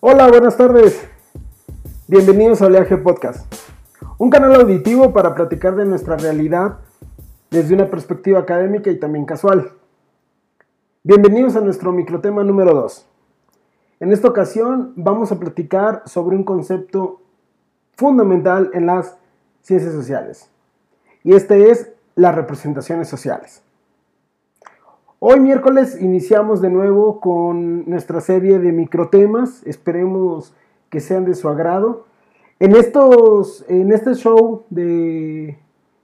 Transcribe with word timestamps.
Hola, 0.00 0.28
buenas 0.28 0.56
tardes. 0.56 1.08
Bienvenidos 2.06 2.62
a 2.62 2.66
Oleaje 2.66 2.96
Podcast, 2.98 3.52
un 4.16 4.30
canal 4.30 4.54
auditivo 4.54 5.12
para 5.12 5.34
platicar 5.34 5.74
de 5.74 5.86
nuestra 5.86 6.16
realidad 6.16 6.78
desde 7.50 7.74
una 7.74 7.90
perspectiva 7.90 8.38
académica 8.38 8.92
y 8.92 9.00
también 9.00 9.24
casual. 9.24 9.72
Bienvenidos 11.02 11.56
a 11.56 11.62
nuestro 11.62 11.90
microtema 11.90 12.44
número 12.44 12.74
2. 12.74 13.08
En 13.98 14.12
esta 14.12 14.28
ocasión 14.28 14.92
vamos 14.94 15.32
a 15.32 15.40
platicar 15.40 16.04
sobre 16.06 16.36
un 16.36 16.44
concepto 16.44 17.20
fundamental 17.96 18.70
en 18.74 18.86
las 18.86 19.18
ciencias 19.62 19.94
sociales, 19.94 20.48
y 21.24 21.34
este 21.34 21.72
es 21.72 21.90
las 22.14 22.36
representaciones 22.36 23.08
sociales. 23.08 23.64
Hoy 25.20 25.40
miércoles 25.40 26.00
iniciamos 26.00 26.60
de 26.60 26.70
nuevo 26.70 27.18
con 27.18 27.90
nuestra 27.90 28.20
serie 28.20 28.60
de 28.60 28.70
microtemas, 28.70 29.66
esperemos 29.66 30.54
que 30.90 31.00
sean 31.00 31.24
de 31.24 31.34
su 31.34 31.48
agrado. 31.48 32.04
En, 32.60 32.76
estos, 32.76 33.64
en 33.66 33.90
este 33.90 34.14
show, 34.14 34.62
de, 34.70 35.58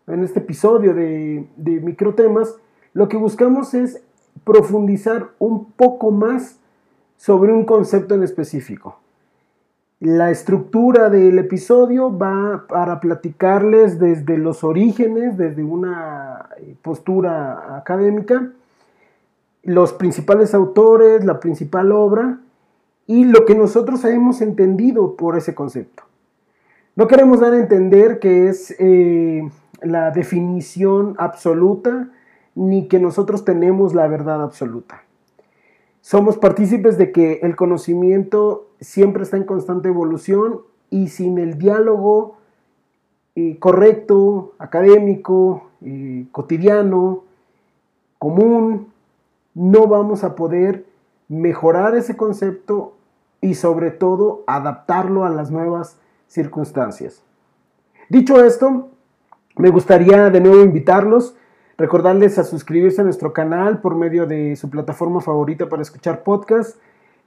en 0.08 0.24
este 0.24 0.40
episodio 0.40 0.94
de, 0.94 1.46
de 1.54 1.78
microtemas, 1.78 2.56
lo 2.92 3.08
que 3.08 3.16
buscamos 3.16 3.72
es 3.74 4.02
profundizar 4.42 5.28
un 5.38 5.70
poco 5.70 6.10
más 6.10 6.58
sobre 7.16 7.52
un 7.52 7.64
concepto 7.64 8.16
en 8.16 8.24
específico. 8.24 8.98
La 10.00 10.32
estructura 10.32 11.08
del 11.08 11.38
episodio 11.38 12.18
va 12.18 12.64
para 12.68 12.98
platicarles 12.98 14.00
desde 14.00 14.38
los 14.38 14.64
orígenes, 14.64 15.36
desde 15.36 15.62
una 15.62 16.48
postura 16.82 17.76
académica, 17.76 18.50
los 19.64 19.92
principales 19.92 20.54
autores, 20.54 21.24
la 21.24 21.40
principal 21.40 21.92
obra 21.92 22.40
y 23.06 23.24
lo 23.24 23.44
que 23.44 23.54
nosotros 23.54 24.04
hemos 24.04 24.40
entendido 24.40 25.16
por 25.16 25.36
ese 25.36 25.54
concepto. 25.54 26.04
No 26.96 27.08
queremos 27.08 27.40
dar 27.40 27.52
a 27.54 27.58
entender 27.58 28.18
que 28.20 28.48
es 28.48 28.74
eh, 28.78 29.42
la 29.82 30.10
definición 30.10 31.16
absoluta 31.18 32.10
ni 32.54 32.86
que 32.86 33.00
nosotros 33.00 33.44
tenemos 33.44 33.94
la 33.94 34.06
verdad 34.06 34.42
absoluta. 34.42 35.02
Somos 36.00 36.36
partícipes 36.36 36.98
de 36.98 37.10
que 37.12 37.40
el 37.42 37.56
conocimiento 37.56 38.68
siempre 38.80 39.22
está 39.22 39.38
en 39.38 39.44
constante 39.44 39.88
evolución 39.88 40.60
y 40.90 41.08
sin 41.08 41.38
el 41.38 41.58
diálogo 41.58 42.36
eh, 43.34 43.58
correcto, 43.58 44.52
académico, 44.58 45.70
eh, 45.80 46.26
cotidiano, 46.30 47.24
común, 48.18 48.93
no 49.54 49.86
vamos 49.86 50.24
a 50.24 50.34
poder 50.34 50.84
mejorar 51.28 51.94
ese 51.94 52.16
concepto 52.16 52.96
y 53.40 53.54
sobre 53.54 53.90
todo 53.90 54.42
adaptarlo 54.46 55.24
a 55.24 55.30
las 55.30 55.50
nuevas 55.50 55.98
circunstancias. 56.26 57.22
Dicho 58.08 58.44
esto, 58.44 58.88
me 59.56 59.70
gustaría 59.70 60.30
de 60.30 60.40
nuevo 60.40 60.62
invitarlos, 60.62 61.36
recordarles 61.76 62.38
a 62.38 62.44
suscribirse 62.44 63.00
a 63.00 63.04
nuestro 63.04 63.32
canal 63.32 63.80
por 63.80 63.94
medio 63.94 64.26
de 64.26 64.56
su 64.56 64.68
plataforma 64.70 65.20
favorita 65.20 65.68
para 65.68 65.82
escuchar 65.82 66.22
podcasts. 66.22 66.78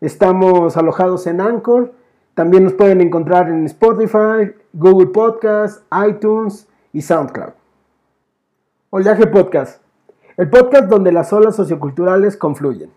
Estamos 0.02 0.78
alojados 0.78 1.26
en 1.28 1.42
Anchor, 1.42 1.94
también 2.34 2.64
nos 2.64 2.74
pueden 2.74 3.02
encontrar 3.02 3.50
en 3.50 3.66
Spotify, 3.66 4.54
Google 4.74 5.08
Podcasts, 5.08 5.84
iTunes 6.08 6.68
y 6.94 7.02
SoundCloud. 7.02 7.54
Oleaje 8.92 9.28
Podcast 9.28 9.87
el 10.38 10.52
podcast 10.52 10.88
donde 10.88 11.12
las 11.12 11.34
olas 11.34 11.56
socioculturales 11.56 12.38
confluyen. 12.38 12.92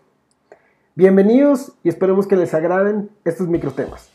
Bienvenidos 0.93 1.71
y 1.83 1.89
esperemos 1.89 2.27
que 2.27 2.35
les 2.35 2.53
agraden 2.53 3.09
estos 3.25 3.47
microtemas. 3.47 4.09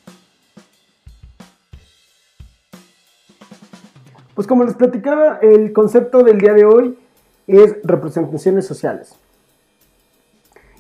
Pues 4.36 4.47
como 4.47 4.63
les 4.63 4.75
platicaba, 4.75 5.41
el 5.42 5.73
concepto 5.73 6.23
del 6.23 6.39
día 6.39 6.53
de 6.53 6.67
hoy 6.67 6.98
es 7.48 7.75
representaciones 7.83 8.65
sociales. 8.65 9.17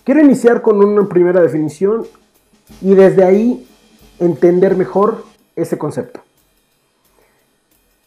Quiero 0.04 0.20
iniciar 0.20 0.62
con 0.62 0.76
una 0.84 1.08
primera 1.08 1.40
definición 1.40 2.06
y 2.80 2.94
desde 2.94 3.24
ahí 3.24 3.68
entender 4.20 4.76
mejor 4.76 5.24
ese 5.56 5.78
concepto. 5.78 6.20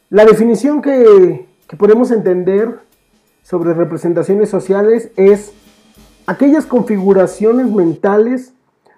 La 0.10 0.24
definición 0.24 0.82
que, 0.82 1.46
que 1.68 1.76
podemos 1.76 2.10
entender 2.12 2.88
sobre 3.50 3.74
representaciones 3.74 4.48
sociales 4.48 5.12
es 5.16 5.54
aquellas 6.28 6.68
configuraciones 6.68 7.72
mentales 7.72 8.54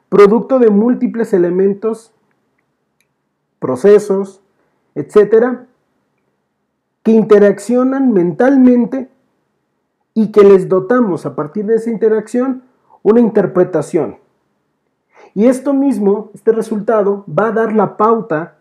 producto 0.10 0.60
de 0.60 0.70
múltiples 0.70 1.32
elementos, 1.32 2.12
procesos, 3.60 4.42
etcétera, 4.94 5.68
que 7.02 7.12
interaccionan 7.12 8.12
mentalmente 8.12 9.10
y 10.14 10.34
que 10.34 10.44
les 10.44 10.68
dotamos 10.68 11.26
a 11.26 11.34
partir 11.34 11.66
de 11.66 11.76
esa 11.76 11.90
interacción 11.90 12.64
una 13.04 13.22
interpretación. 13.22 14.18
Y 15.34 15.46
esto 15.46 15.74
mismo, 15.74 16.30
este 16.34 16.52
resultado, 16.52 17.24
va 17.26 17.48
a 17.48 17.52
dar 17.54 17.72
la 17.74 17.96
pauta 17.96 18.58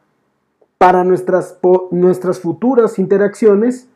para 0.79 1.03
nuestras, 1.03 1.59
nuestras 1.91 2.39
futuras 2.39 3.01
interacciones 3.01 3.89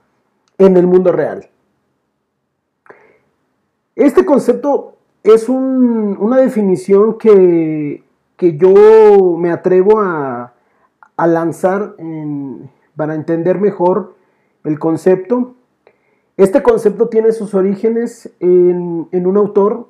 en 0.59 0.77
el 0.77 0.89
mundo 0.89 1.13
real. 1.13 1.51
Este 3.97 4.25
concepto 4.25 4.97
es 5.23 5.49
una 5.49 6.39
definición 6.39 7.17
que, 7.17 8.03
yo 8.39 9.37
me 9.39 9.51
atrevo 9.53 10.01
a, 10.01 10.53
lanzar 11.17 11.95
para 12.97 13.15
entender 13.15 13.61
mejor 13.61 14.17
el 14.65 14.79
concepto. 14.79 15.55
Este 16.37 16.63
concepto 16.63 17.09
tiene 17.09 17.31
sus 17.31 17.55
orígenes 17.55 18.35
en, 18.41 19.09
un 19.13 19.37
autor 19.37 19.89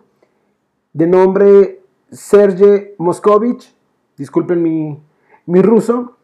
de 0.93 1.07
nombre 1.07 1.81
Sergei 2.11 2.95
Moscovich, 2.99 3.75
disculpen 4.19 4.63
mi, 4.63 5.63
ruso. 5.63 6.17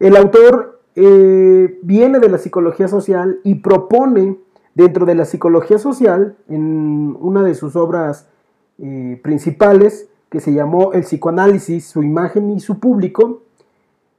El 0.00 0.16
autor 0.16 0.82
eh, 0.96 1.78
viene 1.82 2.18
de 2.18 2.28
la 2.28 2.38
psicología 2.38 2.88
social 2.88 3.38
y 3.44 3.56
propone 3.56 4.38
Dentro 4.76 5.06
de 5.06 5.14
la 5.14 5.24
psicología 5.24 5.78
social, 5.78 6.36
en 6.50 7.16
una 7.18 7.42
de 7.42 7.54
sus 7.54 7.76
obras 7.76 8.28
eh, 8.76 9.18
principales, 9.22 10.10
que 10.28 10.38
se 10.38 10.52
llamó 10.52 10.92
El 10.92 11.00
psicoanálisis, 11.00 11.86
su 11.86 12.02
imagen 12.02 12.50
y 12.50 12.60
su 12.60 12.78
público, 12.78 13.40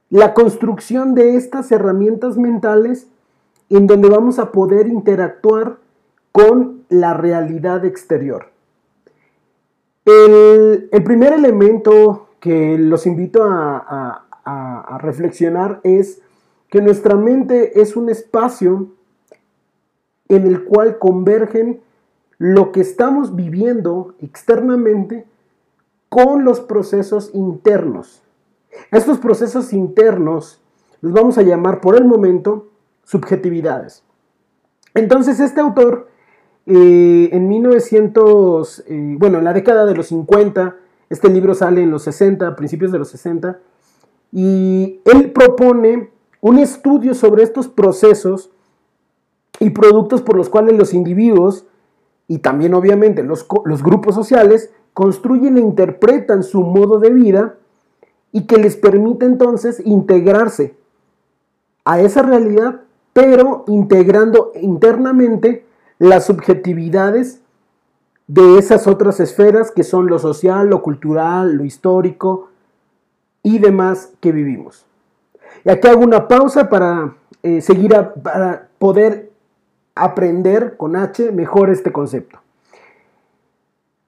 la 0.09 0.33
construcción 0.33 1.13
de 1.13 1.35
estas 1.35 1.71
herramientas 1.71 2.37
mentales 2.37 3.07
en 3.69 3.85
donde 3.85 4.09
vamos 4.09 4.39
a 4.39 4.51
poder 4.51 4.87
interactuar 4.87 5.77
con 6.31 6.85
la 6.89 7.13
realidad 7.13 7.85
exterior. 7.85 8.47
El, 10.05 10.89
primer 11.05 11.33
elemento 11.33 12.29
que 12.39 12.79
los 12.79 13.05
invito 13.05 13.43
a 13.43 14.97
reflexionar 15.01 15.81
es 15.83 16.19
que 16.69 16.81
nuestra 16.81 17.15
mente 17.15 17.79
es 17.79 17.95
un 17.95 18.09
espacio 18.09 18.96
en 20.29 20.45
el 20.45 20.63
cual 20.63 20.99
convergen 20.99 21.81
lo 22.37 22.71
que 22.71 22.81
estamos 22.81 23.35
viviendo 23.35 24.15
externamente 24.19 25.25
con 26.09 26.45
los 26.45 26.59
procesos 26.59 27.31
internos. 27.33 28.21
Estos 28.91 29.17
procesos 29.17 29.73
internos 29.73 30.61
los 31.01 31.13
vamos 31.13 31.37
a 31.37 31.41
llamar 31.41 31.81
por 31.81 31.95
el 31.95 32.05
momento 32.05 32.69
subjetividades. 33.03 34.03
Entonces 34.93 35.39
este 35.39 35.61
autor 35.61 36.09
eh, 36.65 37.29
en 37.31 37.47
1900, 37.47 38.83
eh, 38.87 39.15
bueno, 39.17 39.37
en 39.37 39.45
la 39.45 39.53
década 39.53 39.85
de 39.85 39.95
los 39.95 40.07
50, 40.07 40.75
este 41.09 41.29
libro 41.29 41.55
sale 41.55 41.81
en 41.81 41.91
los 41.91 42.03
60, 42.03 42.55
principios 42.55 42.91
de 42.91 42.99
los 42.99 43.09
60, 43.09 43.59
y 44.33 44.99
él 45.05 45.31
propone 45.31 46.09
un 46.41 46.59
estudio 46.59 47.13
sobre 47.13 47.43
estos 47.43 47.69
procesos 47.69 48.51
y 49.59 49.71
productos 49.71 50.21
por 50.21 50.37
los 50.37 50.49
cuales 50.49 50.77
los 50.77 50.93
individuos 50.93 51.65
y 52.27 52.39
también 52.39 52.73
obviamente 52.73 53.23
los, 53.23 53.47
los 53.65 53.83
grupos 53.83 54.15
sociales 54.15 54.71
construyen 54.93 55.57
e 55.57 55.61
interpretan 55.61 56.43
su 56.43 56.61
modo 56.61 56.99
de 56.99 57.11
vida 57.11 57.55
y 58.31 58.45
que 58.45 58.57
les 58.57 58.75
permite 58.75 59.25
entonces 59.25 59.81
integrarse 59.85 60.75
a 61.85 62.01
esa 62.01 62.21
realidad, 62.21 62.81
pero 63.13 63.63
integrando 63.67 64.51
internamente 64.61 65.65
las 65.99 66.25
subjetividades 66.25 67.41
de 68.27 68.57
esas 68.57 68.87
otras 68.87 69.19
esferas 69.19 69.71
que 69.71 69.83
son 69.83 70.07
lo 70.07 70.19
social, 70.19 70.67
lo 70.67 70.81
cultural, 70.81 71.55
lo 71.55 71.63
histórico 71.63 72.49
y 73.41 73.59
demás 73.59 74.11
que 74.19 74.33
vivimos. 74.33 74.85
Y 75.63 75.69
aquí 75.69 75.87
hago 75.87 76.01
una 76.01 76.27
pausa 76.27 76.69
para 76.69 77.15
eh, 77.41 77.61
seguir 77.61 77.95
para 78.21 78.67
poder 78.77 79.26
aprender 80.03 80.77
con 80.77 80.95
H 80.95 81.31
mejor 81.31 81.69
este 81.69 81.91
concepto. 81.91 82.39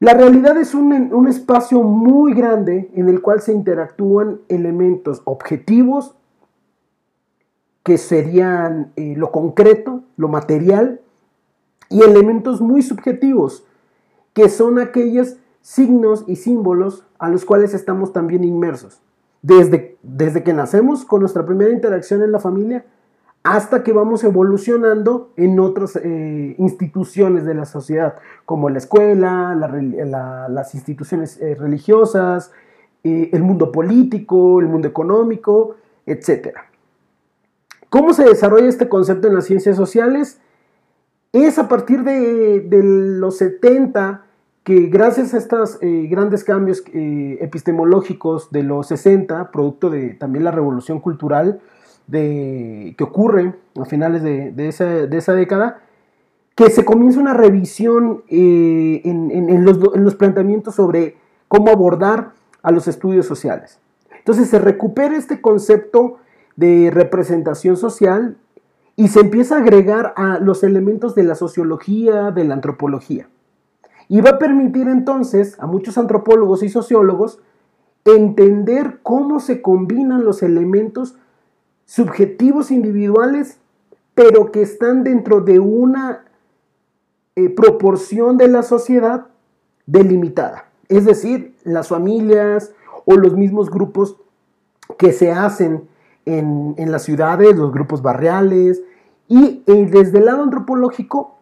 La 0.02 0.14
realidad 0.14 0.56
es 0.58 0.74
un, 0.74 1.28
espacio 1.28 1.84
muy 1.84 2.34
grande 2.34 2.90
en 2.96 3.10
el 3.10 3.22
cual 3.22 3.42
se 3.42 3.52
interactúan 3.52 4.40
elementos 4.48 5.22
objetivos, 5.26 6.16
que 7.84 7.98
serían 7.98 8.94
eh, 8.96 9.16
lo 9.18 9.32
concreto, 9.32 10.04
lo 10.16 10.30
material, 10.30 11.02
y 11.90 12.02
elementos 12.02 12.62
muy 12.62 12.82
subjetivos, 12.82 13.66
que 14.34 14.48
son 14.48 14.80
aquellos 14.80 15.36
signos 15.62 16.24
y 16.28 16.38
símbolos 16.38 17.06
a 17.18 17.30
los 17.30 17.44
cuales 17.44 17.74
estamos 17.74 18.14
también 18.14 18.46
inmersos. 18.46 19.02
Desde, 19.42 19.98
desde 20.02 20.44
que 20.44 20.54
nacemos 20.54 21.04
con 21.04 21.22
nuestra 21.22 21.46
primera 21.46 21.72
interacción 21.72 22.24
en 22.24 22.32
la 22.32 22.40
familia 22.40 22.86
hasta 23.44 23.84
que 23.84 23.94
vamos 23.94 24.24
evolucionando 24.24 25.32
en 25.38 25.60
otras 25.60 25.96
eh, 25.96 26.56
instituciones 26.58 27.46
de 27.46 27.54
la 27.54 27.66
sociedad, 27.66 28.16
como 28.46 28.70
la 28.70 28.80
escuela, 28.80 29.56
las 29.56 30.76
instituciones 30.76 31.40
eh, 31.40 31.56
religiosas, 31.56 32.52
eh, 33.04 33.30
el 33.32 33.44
mundo 33.44 33.72
político, 33.72 34.60
el 34.60 34.68
mundo 34.68 34.88
económico, 34.88 35.78
etc. 36.06 36.50
¿Cómo 37.90 38.14
se 38.14 38.26
desarrolla 38.26 38.68
este 38.68 38.90
concepto 38.90 39.28
en 39.28 39.36
las 39.36 39.46
ciencias 39.46 39.78
sociales? 39.78 40.42
Es 41.32 41.60
a 41.60 41.70
partir 41.70 42.04
de, 42.04 42.60
de 42.60 42.84
los 42.84 43.38
70 43.38 44.26
que 44.64 44.88
gracias 44.88 45.34
a 45.34 45.38
estos 45.38 45.80
grandes 45.82 46.44
cambios 46.44 46.84
epistemológicos 46.94 48.52
de 48.52 48.62
los 48.62 48.88
60, 48.88 49.50
producto 49.50 49.90
de 49.90 50.10
también 50.10 50.44
la 50.44 50.52
revolución 50.52 51.00
cultural, 51.00 51.62
de, 52.10 52.96
que 52.98 53.04
ocurre 53.04 53.54
a 53.80 53.86
finales 53.86 54.24
de, 54.24 54.68
esa, 54.68 55.34
década, 55.34 55.82
que 56.56 56.70
se 56.70 56.84
comienza 56.84 57.20
una 57.20 57.34
revisión 57.34 58.24
eh, 58.28 59.02
en, 59.06 59.64
los, 59.64 60.16
planteamientos 60.16 60.76
sobre 60.76 61.18
cómo 61.48 61.70
abordar 61.70 62.32
a 62.64 62.72
los 62.72 62.88
estudios 62.88 63.26
sociales. 63.26 63.80
Entonces 64.18 64.50
se 64.50 64.60
recupera 64.60 65.16
este 65.16 65.40
concepto 65.40 66.18
de 66.56 66.92
representación 66.92 67.78
social 67.78 68.38
y 68.96 69.08
se 69.08 69.22
empieza 69.22 69.56
a 69.56 69.60
agregar 69.60 70.14
a 70.18 70.40
los 70.40 70.64
elementos 70.64 71.16
de 71.16 71.24
la 71.24 71.36
sociología, 71.36 72.32
de 72.32 72.44
la 72.44 72.56
antropología. 72.56 73.30
Y 74.10 74.22
va 74.22 74.32
a 74.32 74.40
permitir 74.40 74.88
entonces 74.88 75.58
a 75.60 75.68
muchos 75.68 75.98
antropólogos 75.98 76.64
y 76.64 76.70
sociólogos 76.70 77.40
entender 78.04 79.00
cómo 79.04 79.40
se 79.40 79.62
combinan 79.62 80.26
los 80.26 80.42
elementos 80.42 81.16
subjetivos 81.90 82.70
individuales, 82.70 83.58
pero 84.14 84.52
que 84.52 84.62
están 84.62 85.04
dentro 85.04 85.42
de 85.42 85.58
una 85.58 86.24
eh, 87.36 87.50
proporción 87.50 88.38
de 88.38 88.48
la 88.48 88.62
sociedad 88.62 89.26
delimitada. 89.88 90.66
Es 90.88 91.06
decir, 91.06 91.56
las 91.64 91.88
familias 91.88 92.74
o 93.06 93.16
los 93.16 93.36
mismos 93.36 93.72
grupos 93.72 94.18
que 95.00 95.12
se 95.14 95.32
hacen 95.32 95.88
en, 96.26 96.76
las 96.92 97.02
ciudades, 97.02 97.58
los 97.58 97.72
grupos 97.72 98.04
barriales, 98.04 98.84
y 99.28 99.64
eh, 99.66 99.88
desde 99.90 100.20
el 100.20 100.26
lado 100.26 100.44
antropológico, 100.44 101.38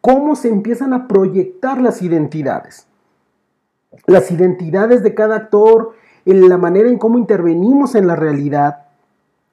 cómo 0.00 0.34
se 0.34 0.48
empiezan 0.48 0.94
a 0.94 1.06
proyectar 1.08 1.78
las 1.78 2.00
identidades. 2.00 2.86
Las 4.06 4.30
identidades 4.30 5.02
de 5.02 5.12
cada 5.12 5.36
actor, 5.36 5.92
en 6.24 6.48
la 6.48 6.56
manera 6.56 6.88
en 6.88 6.96
cómo 6.96 7.18
intervenimos 7.18 7.94
en 7.94 8.06
la 8.06 8.16
realidad, 8.16 8.87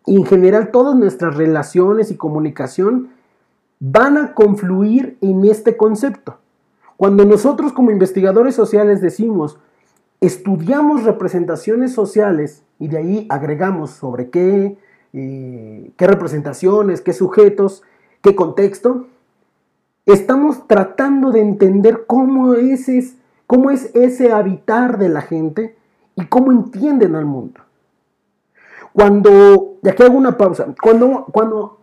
y 0.05 0.17
en 0.17 0.25
general 0.25 0.71
todas 0.71 0.95
nuestras 0.95 1.35
relaciones 1.35 2.11
y 2.11 2.17
comunicación 2.17 3.09
van 3.79 4.17
a 4.17 4.33
confluir 4.33 5.17
en 5.21 5.45
este 5.45 5.77
concepto. 5.77 6.37
Cuando 6.97 7.25
nosotros 7.25 7.73
como 7.73 7.91
investigadores 7.91 8.55
sociales 8.55 9.01
decimos, 9.01 9.59
estudiamos 10.21 11.03
representaciones 11.03 11.93
sociales 11.93 12.63
y 12.79 12.87
de 12.87 12.97
ahí 12.97 13.25
agregamos 13.29 13.91
sobre 13.91 14.29
qué, 14.29 14.77
eh, 15.13 15.91
qué 15.97 16.07
representaciones, 16.07 17.01
qué 17.01 17.13
sujetos, 17.13 17.83
qué 18.21 18.35
contexto, 18.35 19.07
estamos 20.05 20.67
tratando 20.67 21.31
de 21.31 21.41
entender 21.41 22.05
cómo 22.07 22.53
es, 22.53 23.15
cómo 23.45 23.71
es 23.71 23.93
ese 23.93 24.31
habitar 24.31 24.97
de 24.97 25.09
la 25.09 25.21
gente 25.21 25.75
y 26.15 26.25
cómo 26.25 26.51
entienden 26.51 27.15
al 27.15 27.25
mundo. 27.25 27.64
Cuando, 28.95 29.75
y 29.83 29.89
aquí 29.89 30.03
hago 30.03 30.17
una 30.17 30.37
pausa, 30.37 30.67
cuando, 30.81 31.25
cuando 31.25 31.79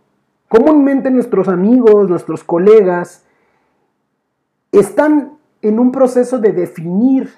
comúnmente 0.49 1.11
nuestros 1.11 1.47
amigos, 1.47 2.09
nuestros 2.09 2.43
colegas, 2.43 3.23
están 4.71 5.33
en 5.61 5.77
un 5.77 5.91
proceso 5.91 6.39
de 6.39 6.53
definir 6.53 7.31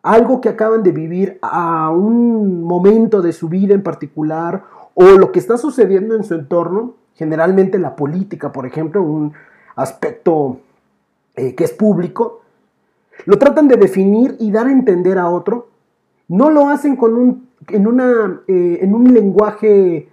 algo 0.00 0.40
que 0.40 0.48
acaban 0.48 0.84
de 0.84 0.92
vivir 0.92 1.40
a 1.42 1.90
un 1.90 2.62
momento 2.62 3.20
de 3.20 3.32
su 3.32 3.48
vida 3.48 3.74
en 3.74 3.82
particular 3.82 4.62
o 4.94 5.06
lo 5.06 5.32
que 5.32 5.40
está 5.40 5.58
sucediendo 5.58 6.14
en 6.14 6.22
su 6.22 6.34
entorno, 6.34 6.94
generalmente 7.16 7.80
la 7.80 7.96
política, 7.96 8.52
por 8.52 8.64
ejemplo, 8.64 9.02
un 9.02 9.32
aspecto 9.74 10.60
eh, 11.34 11.56
que 11.56 11.64
es 11.64 11.72
público, 11.72 12.42
lo 13.24 13.38
tratan 13.38 13.66
de 13.66 13.76
definir 13.76 14.36
y 14.38 14.52
dar 14.52 14.68
a 14.68 14.72
entender 14.72 15.18
a 15.18 15.28
otro, 15.28 15.66
no 16.28 16.48
lo 16.48 16.68
hacen 16.68 16.94
con 16.94 17.16
un 17.16 17.51
en, 17.68 17.86
una, 17.86 18.42
eh, 18.46 18.78
en 18.82 18.94
un 18.94 19.12
lenguaje 19.12 20.08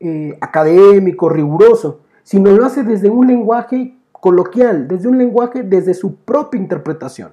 eh, 0.00 0.38
académico, 0.40 1.28
riguroso, 1.28 2.00
sino 2.22 2.50
lo 2.52 2.64
hace 2.64 2.82
desde 2.82 3.10
un 3.10 3.26
lenguaje 3.26 3.96
coloquial, 4.12 4.88
desde 4.88 5.08
un 5.08 5.18
lenguaje, 5.18 5.62
desde 5.62 5.94
su 5.94 6.16
propia 6.16 6.60
interpretación. 6.60 7.32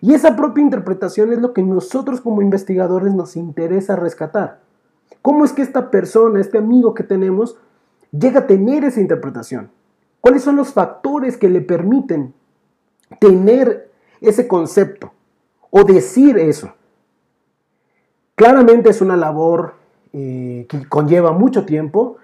Y 0.00 0.14
esa 0.14 0.34
propia 0.34 0.62
interpretación 0.62 1.32
es 1.32 1.40
lo 1.40 1.52
que 1.52 1.62
nosotros 1.62 2.20
como 2.20 2.42
investigadores 2.42 3.14
nos 3.14 3.36
interesa 3.36 3.94
rescatar. 3.94 4.60
¿Cómo 5.22 5.44
es 5.44 5.52
que 5.52 5.62
esta 5.62 5.90
persona, 5.90 6.40
este 6.40 6.58
amigo 6.58 6.94
que 6.94 7.04
tenemos, 7.04 7.56
llega 8.10 8.40
a 8.40 8.46
tener 8.48 8.84
esa 8.84 9.00
interpretación? 9.00 9.70
¿Cuáles 10.20 10.42
son 10.42 10.56
los 10.56 10.72
factores 10.72 11.36
que 11.36 11.48
le 11.48 11.60
permiten 11.60 12.34
tener 13.20 13.92
ese 14.20 14.48
concepto 14.48 15.12
o 15.70 15.84
decir 15.84 16.38
eso? 16.38 16.72
Claramente 18.34 18.90
es 18.90 19.00
una 19.00 19.16
labor 19.16 19.74
eh, 20.12 20.66
que 20.68 20.88
conlleva 20.88 21.32
mucho 21.32 21.64
tiempo. 21.64 22.16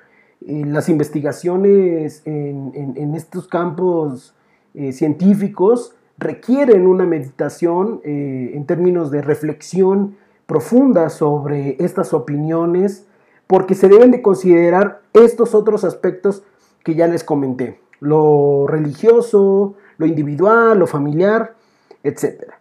Eh, 0.46 0.64
las 0.66 0.88
investigaciones 0.88 2.22
en, 2.24 3.14
estos 3.14 3.48
campos 3.48 4.34
eh, 4.74 4.92
científicos 4.92 5.94
requieren 6.16 6.86
una 6.86 7.04
meditación 7.04 8.00
en 8.04 8.66
términos 8.66 9.10
de 9.12 9.22
reflexión 9.22 10.16
profunda 10.46 11.10
sobre 11.10 11.76
estas 11.78 12.12
opiniones, 12.12 13.06
porque 13.46 13.76
se 13.76 13.88
deben 13.88 14.10
de 14.10 14.20
considerar 14.20 15.02
estos 15.12 15.54
otros 15.54 15.84
aspectos 15.84 16.42
que 16.82 16.96
ya 16.96 17.06
les 17.06 17.22
comenté, 17.22 17.78
lo 18.00 18.66
religioso, 18.66 19.76
lo 19.98 20.06
individual, 20.06 20.78
lo 20.78 20.88
familiar, 20.88 21.54
etc. 22.02 22.54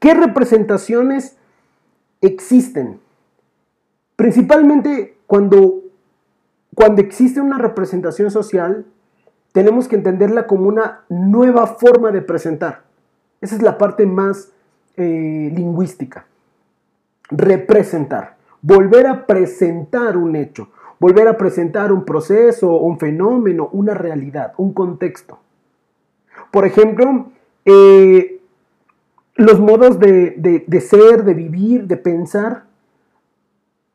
¿Qué 0.00 0.14
representaciones 0.14 1.36
existen. 2.20 3.00
Principalmente 4.16 5.16
cuando, 5.26 5.82
cuando 6.74 7.02
existe 7.02 7.40
una 7.40 7.58
representación 7.58 8.30
social, 8.30 8.86
tenemos 9.52 9.88
que 9.88 9.96
entenderla 9.96 10.46
como 10.46 10.68
una 10.68 11.04
nueva 11.08 11.66
forma 11.66 12.10
de 12.12 12.22
presentar. 12.22 12.82
Esa 13.40 13.56
es 13.56 13.62
la 13.62 13.78
parte 13.78 14.06
más 14.06 14.52
eh, 14.96 15.52
lingüística. 15.54 16.26
Representar. 17.30 18.36
Volver 18.62 19.06
a 19.06 19.26
presentar 19.26 20.16
un 20.16 20.36
hecho. 20.36 20.68
Volver 20.98 21.28
a 21.28 21.36
presentar 21.36 21.92
un 21.92 22.04
proceso, 22.04 22.76
un 22.76 22.98
fenómeno, 22.98 23.68
una 23.72 23.94
realidad, 23.94 24.54
un 24.56 24.72
contexto. 24.72 25.38
Por 26.50 26.64
ejemplo, 26.64 27.26
eh, 27.64 28.35
los 29.36 29.60
modos 29.60 29.98
de, 29.98 30.64
ser, 30.80 31.24
de 31.24 31.34
vivir, 31.34 31.86
de 31.86 31.96
pensar, 31.96 32.64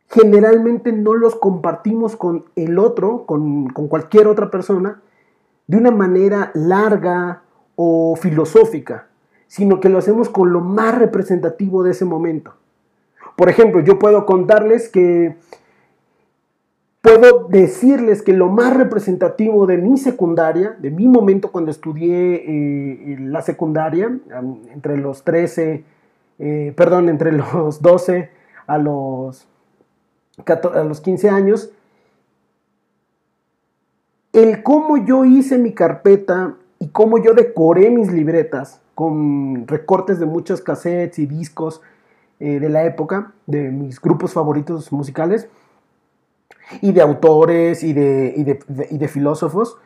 generalmente 0.09 0.91
no 0.91 1.15
los 1.15 1.35
compartimos 1.35 2.15
con 2.15 2.45
el 2.55 2.77
otro, 2.77 3.25
con, 3.25 3.69
cualquier 3.69 4.27
otra 4.27 4.51
persona, 4.51 5.01
de 5.67 5.77
una 5.77 5.91
manera 5.91 6.51
larga 6.53 7.43
o 7.75 8.15
filosófica, 8.15 9.07
sino 9.47 9.79
que 9.79 9.89
lo 9.89 9.97
hacemos 9.97 10.29
con 10.29 10.53
lo 10.53 10.61
más 10.61 10.97
representativo 10.97 11.83
de 11.83 11.91
ese 11.91 12.05
momento. 12.05 12.53
Por 13.35 13.49
ejemplo, 13.49 13.81
yo 13.81 13.97
puedo 13.97 14.25
contarles 14.25 14.89
que 14.89 15.37
puedo 17.01 17.47
decirles 17.47 18.21
que 18.21 18.33
lo 18.33 18.49
más 18.49 18.75
representativo 18.77 19.65
de 19.65 19.77
mi 19.77 19.97
secundaria, 19.97 20.75
de 20.79 20.91
mi 20.91 21.07
momento 21.07 21.51
cuando 21.51 21.71
estudié 21.71 22.35
eh, 22.45 23.17
la 23.19 23.41
secundaria, 23.41 24.17
entre 24.73 24.97
los 24.97 25.23
13, 25.23 25.83
eh, 26.39 26.73
perdón, 26.75 27.09
entre 27.09 27.31
los 27.33 27.81
12 27.81 28.29
a 28.67 28.77
los, 28.77 29.47
a 30.45 30.83
los 30.83 31.01
15 31.01 31.29
años, 31.29 31.71
el 34.33 34.63
cómo 34.63 34.97
yo 34.97 35.25
hice 35.25 35.57
mi 35.57 35.73
carpeta 35.73 36.55
y 36.79 36.87
cómo 36.89 37.17
yo 37.17 37.33
decoré 37.33 37.89
mis 37.89 38.11
libretas 38.11 38.79
con 38.95 39.67
recortes 39.67 40.19
de 40.19 40.25
muchos 40.25 40.61
cassettes 40.61 41.19
y 41.19 41.25
discos 41.25 41.81
eh, 42.39 42.59
de 42.59 42.69
la 42.69 42.85
época, 42.85 43.33
de 43.45 43.71
mis 43.71 43.99
grupos 43.99 44.33
favoritos 44.33 44.91
musicales, 44.91 45.49
y 46.81 46.91
de 46.91 47.01
autores 47.01 47.83
y 47.83 47.93
de, 47.93 48.59
de, 48.67 49.07
filósofos, 49.07 49.77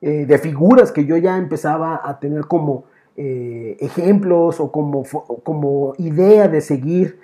eh, 0.00 0.26
de 0.26 0.38
figuras 0.38 0.92
que 0.92 1.04
yo 1.04 1.16
ya 1.16 1.36
empezaba 1.36 2.00
a 2.02 2.18
tener 2.20 2.46
como 2.46 2.84
eh, 3.16 3.76
ejemplos 3.80 4.60
o 4.60 4.72
como, 4.72 5.04
como 5.42 5.94
idea 5.98 6.48
de 6.48 6.60
seguir 6.60 7.18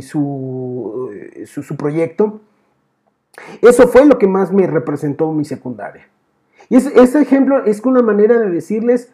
su, 0.00 1.10
su, 1.46 1.76
proyecto. 1.76 2.40
Eso 3.60 3.86
fue 3.86 4.04
lo 4.06 4.18
que 4.18 4.26
más 4.26 4.52
me 4.52 4.66
representó 4.66 5.30
mi 5.30 5.44
secundaria. 5.44 6.08
Y 6.68 6.76
ese 6.76 7.20
ejemplo 7.20 7.64
es 7.64 7.80
una 7.84 8.02
manera 8.02 8.38
de 8.38 8.50
decirles 8.50 9.12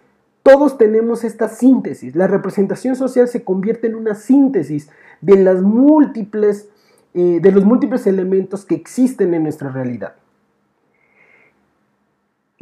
todos 0.48 0.78
tenemos 0.78 1.25
esta 1.25 1.48
síntesis. 1.48 2.16
La 2.16 2.26
representación 2.26 2.96
social 2.96 3.28
se 3.28 3.44
convierte 3.44 3.87
en 3.87 3.96
una 3.96 4.14
síntesis 4.14 4.88
de, 5.20 5.37
las 5.37 5.60
múltiples, 5.60 6.70
eh, 7.14 7.38
de 7.40 7.52
los 7.52 7.64
múltiples 7.64 8.06
elementos 8.06 8.64
que 8.64 8.74
existen 8.74 9.32
en 9.34 9.42
nuestra 9.42 9.70
realidad. 9.70 10.14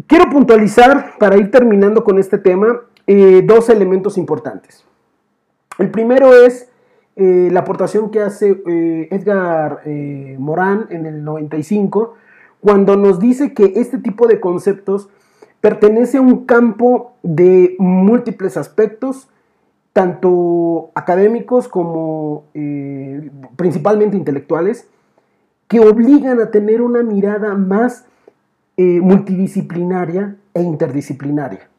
Quiero 0.07 0.31
puntualizar, 0.31 1.19
para 1.19 1.37
ir 1.37 1.51
terminando 1.51 2.05
con 2.05 2.19
este 2.19 2.39
tema, 2.39 2.83
eh, 3.07 3.43
dos 3.45 3.69
elementos 3.69 4.17
importantes. 4.17 4.85
El 5.79 5.91
primero 5.91 6.33
es 6.33 6.71
eh, 7.17 7.49
la 7.51 7.61
aportación 7.61 8.11
que 8.11 8.21
hace 8.21 8.63
Edgar 9.11 9.83
Morán 10.39 10.87
en 10.91 11.07
el 11.07 11.25
95, 11.25 12.15
cuando 12.61 12.97
nos 12.97 13.19
dice 13.19 13.53
que 13.53 13.73
este 13.77 13.99
tipo 13.99 14.27
de 14.27 14.39
conceptos 14.39 15.09
pertenece 15.61 16.19
a 16.19 16.21
un 16.21 16.47
campo 16.47 17.17
de 17.23 17.75
múltiples 17.79 18.57
aspectos, 18.57 19.29
tanto 19.97 20.91
académicos 20.95 21.69
como 21.69 22.45
eh, 22.53 23.31
principalmente 23.57 24.15
intelectuales, 24.15 24.87
que 25.69 25.81
obligan 25.81 26.39
a 26.39 26.51
tener 26.51 26.83
una 26.83 27.03
mirada 27.03 27.55
más 27.55 28.05
eh, 28.77 29.01
multidisciplinaria 29.01 30.37
e 30.53 30.61
interdisciplinaria. 30.61 31.71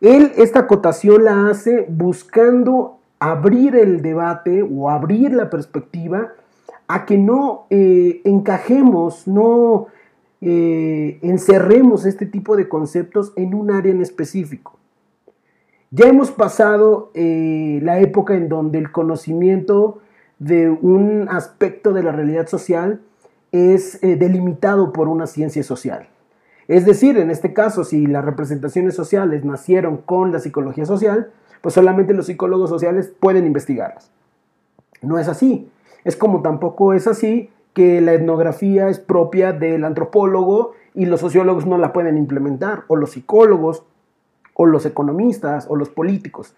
Él 0.00 0.30
esta 0.36 0.60
acotación 0.60 1.24
la 1.24 1.48
hace 1.48 1.86
buscando 1.88 3.00
abrir 3.18 3.74
el 3.74 4.00
debate 4.00 4.62
o 4.62 4.88
abrir 4.88 5.32
la 5.32 5.50
perspectiva 5.50 6.34
a 6.86 7.04
que 7.04 7.18
no 7.18 7.66
eh, 7.68 8.20
encajemos, 8.22 9.26
no 9.26 9.88
encerremos 10.40 12.06
este 12.06 12.26
tipo 12.26 12.56
de 12.56 12.68
conceptos 12.68 13.32
en 13.34 13.54
un 13.54 13.72
área 13.72 13.90
en 13.90 14.00
específico. 14.00 14.77
Ya 15.90 16.06
hemos 16.06 16.30
pasado 16.30 17.10
eh, 17.14 17.80
la 17.82 17.98
época 18.00 18.34
en 18.34 18.50
donde 18.50 18.78
el 18.78 18.92
conocimiento 18.92 20.00
de 20.38 20.68
un 20.68 21.28
aspecto 21.30 21.94
de 21.94 22.02
la 22.02 22.12
realidad 22.12 22.46
social 22.46 23.00
es 23.52 24.02
eh, 24.02 24.16
delimitado 24.16 24.92
por 24.92 25.08
una 25.08 25.26
ciencia 25.26 25.62
social. 25.62 26.08
Es 26.68 26.84
decir, 26.84 27.16
en 27.16 27.30
este 27.30 27.54
caso, 27.54 27.84
si 27.84 28.06
las 28.06 28.22
representaciones 28.22 28.94
sociales 28.94 29.46
nacieron 29.46 29.96
con 29.96 30.30
la 30.30 30.40
psicología 30.40 30.84
social, 30.84 31.30
pues 31.62 31.74
solamente 31.74 32.12
los 32.12 32.26
psicólogos 32.26 32.68
sociales 32.68 33.10
pueden 33.18 33.46
investigarlas. 33.46 34.10
No 35.00 35.18
es 35.18 35.28
así. 35.28 35.70
Es 36.04 36.16
como 36.16 36.42
tampoco 36.42 36.92
es 36.92 37.06
así 37.06 37.50
que 37.72 38.02
la 38.02 38.12
etnografía 38.12 38.90
es 38.90 38.98
propia 38.98 39.54
del 39.54 39.84
antropólogo 39.84 40.72
y 40.94 41.06
los 41.06 41.20
sociólogos 41.20 41.64
no 41.64 41.78
la 41.78 41.94
pueden 41.94 42.18
implementar, 42.18 42.82
o 42.88 42.96
los 42.96 43.12
psicólogos, 43.12 43.84
o 44.60 44.66
los 44.66 44.84
economistas, 44.84 45.66
o 45.70 45.76
los 45.76 45.88
políticos. 45.88 46.52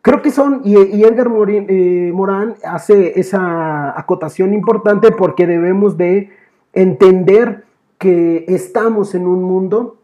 Creo 0.00 0.22
que 0.22 0.30
son, 0.30 0.62
y, 0.64 0.74
Edgar 1.04 1.28
eh, 1.48 2.10
Morán 2.14 2.54
hace 2.64 3.20
esa 3.20 3.98
acotación 4.00 4.54
importante 4.54 5.12
porque 5.12 5.46
debemos 5.46 5.98
de 5.98 6.30
entender 6.72 7.64
que 7.98 8.46
estamos 8.48 9.14
en 9.14 9.26
un 9.26 9.42
mundo 9.42 9.98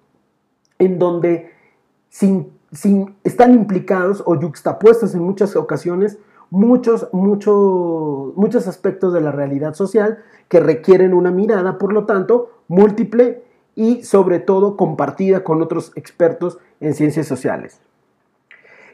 en 0.79 0.99
donde 0.99 1.51
sin, 2.11 2.53
sin, 2.71 3.15
están 3.25 3.55
implicados 3.55 4.23
o 4.27 4.39
yuxtapuestos 4.39 5.15
en 5.15 5.23
muchas 5.23 5.57
ocasiones 5.57 6.19
muchos, 6.51 7.09
muchos, 7.13 8.37
muchos 8.37 8.69
aspectos 8.69 9.15
de 9.15 9.23
la 9.23 9.33
realidad 9.33 9.73
social 9.73 10.19
que 10.49 10.61
requieren 10.61 11.15
una 11.15 11.31
mirada, 11.31 11.79
por 11.79 11.95
lo 11.95 12.05
tanto, 12.05 12.51
múltiple 12.69 13.43
y 13.77 14.03
sobre 14.03 14.41
todo 14.41 14.77
compartida 14.77 15.45
con 15.45 15.63
otros 15.63 15.93
expertos 15.95 16.59
en 16.81 16.95
ciencias 16.95 17.29
sociales. 17.29 17.81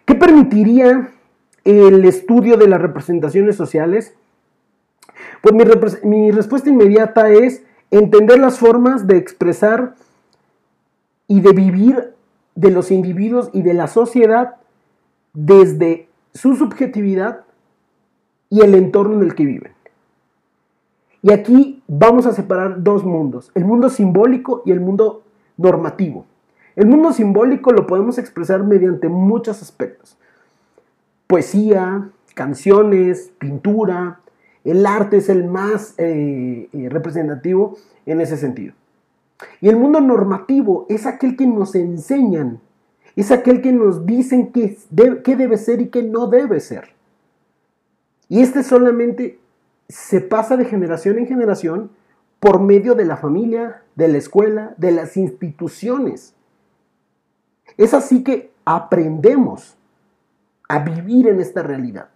¿Qué 0.04 0.16
permitiría 0.16 1.10
el 1.64 2.04
estudio 2.04 2.56
de 2.56 2.68
las 2.68 2.82
representaciones 2.82 3.56
sociales? 3.56 4.14
Pues 5.40 5.54
mi, 5.54 5.64
mi 6.02 6.30
respuesta 6.32 6.68
inmediata 6.68 7.30
es 7.30 7.62
entender 7.92 8.40
las 8.40 8.58
formas 8.58 9.06
de 9.06 9.16
expresar 9.16 9.94
y 11.28 11.40
de 11.40 11.52
vivir 11.52 12.14
de 12.56 12.70
los 12.70 12.90
individuos 12.90 13.48
y 13.52 13.62
de 13.62 13.74
la 13.74 13.86
sociedad 13.86 14.56
desde 15.32 16.08
su 16.34 16.56
subjetividad 16.56 17.44
y 18.50 18.60
el 18.60 18.74
entorno 18.74 19.16
en 19.16 19.22
el 19.22 19.34
que 19.34 19.46
viven. 19.46 19.72
Y 21.22 21.32
aquí 21.32 21.82
vamos 21.86 22.26
a 22.26 22.32
separar 22.32 22.82
dos 22.82 23.04
mundos, 23.04 23.50
el 23.54 23.64
mundo 23.64 23.88
simbólico 23.88 24.62
y 24.66 24.72
el 24.72 24.80
mundo 24.80 25.22
normativo. 25.56 26.26
El 26.74 26.86
mundo 26.86 27.12
simbólico 27.12 27.72
lo 27.72 27.86
podemos 27.86 28.18
expresar 28.18 28.64
mediante 28.64 29.08
muchos 29.08 29.62
aspectos. 29.62 30.18
Poesía, 31.26 32.10
canciones, 32.34 33.32
pintura, 33.38 34.20
el 34.64 34.84
arte 34.84 35.18
es 35.18 35.28
el 35.28 35.44
más 35.44 35.94
eh, 35.98 36.68
eh, 36.72 36.88
representativo 36.88 37.76
en 38.06 38.20
ese 38.20 38.36
sentido. 38.36 38.74
Y 39.60 39.68
el 39.68 39.76
mundo 39.76 40.00
normativo 40.00 40.86
es 40.88 41.06
aquel 41.06 41.36
que 41.36 41.46
nos 41.46 41.74
enseñan 41.74 42.60
es 43.16 43.30
aquel 43.30 43.60
que 43.60 43.72
nos 43.72 44.06
dicen 44.06 44.52
qué 44.52 44.76
debe, 44.90 45.58
ser 45.58 45.80
y 45.82 45.88
qué 45.88 46.02
no 46.02 46.28
debe 46.28 46.60
ser. 46.60 46.90
Y 48.28 48.40
este 48.40 48.62
solamente 48.62 49.38
se 49.88 50.20
pasa 50.20 50.56
de 50.56 50.64
generación 50.64 51.18
en 51.18 51.26
generación 51.26 51.90
por 52.40 52.60
medio 52.60 52.94
de 52.94 53.04
la 53.04 53.16
familia, 53.16 53.82
de 53.94 54.08
la 54.08 54.18
escuela, 54.18 54.74
de 54.76 54.92
las 54.92 55.16
instituciones. 55.16 56.34
Es 57.76 57.94
así 57.94 58.24
que 58.24 58.52
aprendemos 58.64 59.76
a 60.68 60.80
vivir 60.80 61.28
en 61.28 61.40
esta 61.40 61.62
realidad. 61.62 62.08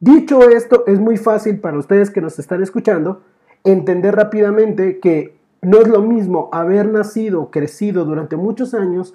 Dicho 0.00 0.48
esto, 0.50 0.84
es 0.86 1.00
muy 1.00 1.16
fácil 1.16 1.60
para 1.60 1.78
ustedes 1.78 2.10
que 2.10 2.20
nos 2.20 2.38
están 2.38 2.62
escuchando 2.62 3.22
entender 3.64 4.14
rápidamente 4.14 5.00
que 5.00 5.36
no 5.62 5.78
es 5.78 5.88
lo 5.88 6.02
mismo 6.02 6.50
haber 6.52 6.86
nacido, 6.88 7.50
crecido 7.50 8.04
durante 8.04 8.36
muchos 8.36 8.74
años 8.74 9.14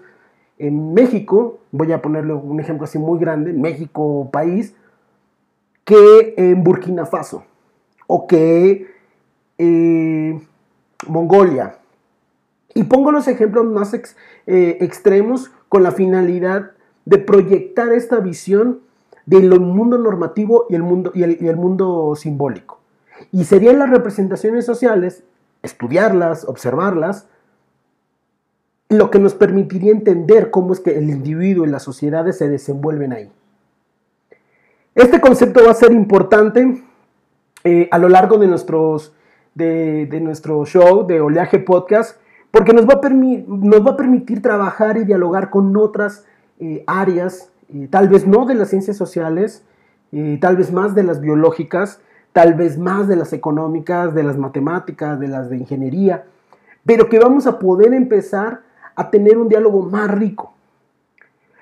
en 0.57 0.93
México, 0.93 1.59
voy 1.71 1.91
a 1.93 2.01
ponerle 2.01 2.33
un 2.33 2.59
ejemplo 2.59 2.85
así 2.85 2.97
muy 2.97 3.19
grande, 3.19 3.53
México 3.53 4.29
país, 4.31 4.75
que 5.89 6.35
en 6.37 6.63
Burkina 6.63 7.07
Faso 7.07 7.45
o 8.05 8.27
que 8.27 8.85
Mongolia. 11.07 11.77
Y 12.75 12.83
pongo 12.83 13.11
los 13.11 13.27
ejemplos 13.27 13.65
más 13.65 13.95
eh, 13.95 14.77
extremos 14.81 15.49
con 15.67 15.81
la 15.81 15.91
finalidad 15.91 16.73
de 17.05 17.17
proyectar 17.17 17.91
esta 17.91 18.19
visión 18.19 18.81
del 19.25 19.59
mundo 19.59 19.97
normativo 19.97 20.67
y 20.69 20.75
el 20.75 20.83
mundo, 20.83 21.11
y 21.15 21.23
el 21.23 21.55
mundo 21.57 22.13
simbólico. 22.15 22.79
Y 23.31 23.45
serían 23.45 23.79
las 23.79 23.89
representaciones 23.89 24.67
sociales 24.67 25.23
estudiarlas, 25.63 26.45
observarlas, 26.45 27.25
lo 28.89 29.09
que 29.09 29.17
nos 29.17 29.33
permitiría 29.33 29.91
entender 29.91 30.51
cómo 30.51 30.73
es 30.73 30.81
que 30.81 30.99
el 30.99 31.09
individuo 31.09 31.65
y 31.65 31.69
las 31.69 31.81
sociedades 31.81 32.37
se 32.37 32.47
desenvuelven 32.47 33.11
ahí. 33.11 33.31
Este 34.99 35.21
concepto 35.21 35.63
va 35.63 35.71
a 35.71 35.75
ser 35.75 35.93
importante 35.93 36.83
eh, 37.63 37.87
a 37.89 37.97
lo 37.97 38.09
largo 38.09 38.37
de, 38.37 38.47
de, 39.55 40.19
nuestro 40.19 40.65
show 40.65 41.07
de 41.07 41.21
Oleaje 41.21 41.59
Podcast, 41.59 42.19
porque 42.51 42.73
nos 42.73 42.85
va 42.85 42.99
a, 43.01 43.09
nos 43.09 43.87
va 43.87 43.91
a 43.91 43.95
permitir 43.95 44.41
trabajar 44.41 44.97
y 44.97 45.05
dialogar 45.05 45.51
con 45.51 45.77
otras 45.77 46.25
eh, 46.59 46.83
áreas, 46.85 47.49
eh, 47.73 47.87
tal 47.89 48.09
vez 48.09 48.27
no 48.27 48.45
de 48.45 48.55
las 48.55 48.71
ciencias 48.71 48.97
sociales, 48.97 49.63
tal 50.41 50.57
vez 50.57 50.73
más 50.73 50.95
de 50.95 51.03
las 51.03 51.21
biológicas, 51.21 52.01
tal 52.33 52.55
vez 52.55 52.77
más 52.77 53.07
de 53.07 53.15
las 53.15 53.31
económicas, 53.31 54.13
de 54.13 54.23
las 54.23 54.37
matemáticas, 54.37 55.17
de 55.17 55.29
las 55.29 55.49
de 55.49 55.55
ingeniería, 55.59 56.25
pero 56.85 57.07
que 57.07 57.19
vamos 57.19 57.47
a 57.47 57.57
poder 57.57 57.93
empezar 57.93 58.63
a 58.97 59.09
tener 59.11 59.37
un 59.37 59.47
diálogo 59.47 59.81
más 59.83 60.11
rico. 60.11 60.55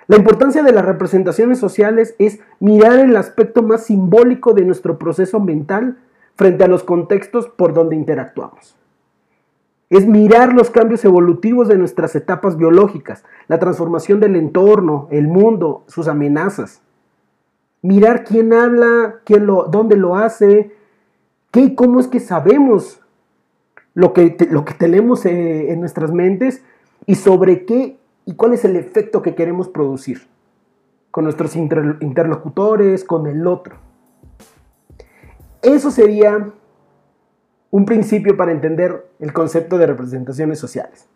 La 0.07 0.15
importancia 0.15 0.63
de 0.63 0.71
las 0.71 0.85
representaciones 0.85 1.59
sociales 1.59 2.15
es 2.17 2.39
mirar 2.61 2.99
el 2.99 3.15
aspecto 3.17 3.61
más 3.61 3.85
simbólico 3.85 4.53
de 4.53 4.63
nuestro 4.63 4.97
proceso 4.97 5.41
mental 5.41 5.97
frente 6.35 6.63
a 6.63 6.67
los 6.67 6.83
contextos 6.83 7.47
por 7.49 7.73
donde 7.73 7.97
interactuamos. 7.97 8.77
Es 9.89 10.07
mirar 10.07 10.53
los 10.53 10.69
cambios 10.69 11.03
evolutivos 11.03 11.67
de 11.67 11.77
nuestras 11.77 12.15
etapas 12.15 12.57
biológicas, 12.57 13.25
la 13.47 13.59
transformación 13.59 14.19
del 14.21 14.37
entorno, 14.37 15.07
el 15.11 15.27
mundo, 15.27 15.83
sus 15.87 16.07
amenazas. 16.07 16.81
Mirar 17.81 18.23
quién 18.23 18.53
habla, 18.53 19.15
quién 19.25 19.45
lo, 19.45 19.63
dónde 19.65 19.97
lo 19.97 20.15
hace, 20.15 20.71
qué 21.51 21.61
y 21.61 21.75
cómo 21.75 21.99
es 21.99 22.07
que 22.07 22.19
sabemos 22.19 23.01
lo 23.93 24.13
que, 24.13 24.37
lo 24.51 24.63
que 24.63 24.73
tenemos 24.73 25.25
eh, 25.25 25.71
en 25.71 25.79
nuestras 25.79 26.11
mentes 26.11 26.63
y 27.05 27.15
sobre 27.15 27.65
qué 27.65 27.97
y 28.27 28.35
cuál 28.35 28.53
es 28.53 28.65
el 28.65 28.75
efecto 28.75 29.21
que 29.21 29.35
queremos 29.35 29.69
producir 29.69 30.27
con 31.11 31.23
nuestros 31.23 31.55
interlocutores, 31.55 33.05
con 33.05 33.25
el 33.25 33.47
otro. 33.47 33.77
Eso 35.61 35.89
sería 35.89 36.51
un 37.71 37.85
principio 37.85 38.35
para 38.35 38.51
entender 38.51 39.09
el 39.19 39.31
concepto 39.31 39.77
de 39.77 39.87
representaciones 39.87 40.59
sociales. 40.59 41.07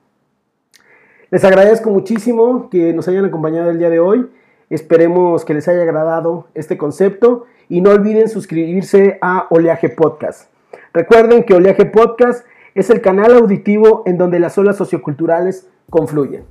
Les 1.31 1.43
agradezco 1.43 1.89
muchísimo 1.89 2.69
que 2.69 2.93
nos 2.93 3.09
hayan 3.09 3.25
acompañado 3.25 3.69
el 3.69 3.77
día 3.77 3.89
de 3.89 3.99
hoy. 3.99 4.31
Esperemos 4.69 5.43
que 5.43 5.53
les 5.53 5.67
haya 5.67 5.81
agradado 5.81 6.47
este 6.53 6.77
concepto 6.77 7.45
y 7.67 7.81
no 7.81 7.89
olviden 7.89 8.29
suscribirse 8.29 9.19
a 9.21 9.47
Oleaje 9.49 9.89
Podcast. 9.89 10.49
Recuerden 10.93 11.43
que 11.43 11.55
Oleaje 11.55 11.85
Podcast 11.85 12.45
es 12.73 12.89
el 12.89 13.01
canal 13.01 13.33
auditivo 13.33 14.03
en 14.05 14.17
donde 14.17 14.39
las 14.39 14.57
olas 14.57 14.77
socioculturales 14.77 15.67
confluyen. 15.89 16.45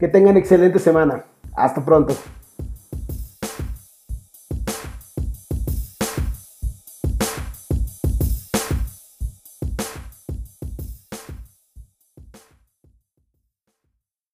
Que 0.00 0.08
tengan 0.08 0.38
excelente 0.38 0.78
semana. 0.78 1.26
Hasta 1.54 1.84
pronto. 1.84 2.16